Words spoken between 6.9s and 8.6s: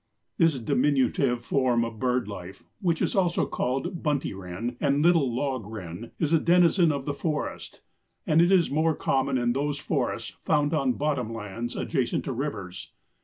of the forest, and it